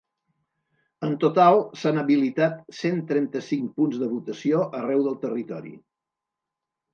En 1.07 1.11
total 1.23 1.59
s’han 1.81 2.01
habilitat 2.03 2.57
cent 2.77 3.03
trenta-cinc 3.11 3.77
punts 3.83 4.01
de 4.05 4.09
votació 4.15 4.63
arreu 4.81 5.05
del 5.11 5.21
territori. 5.27 5.77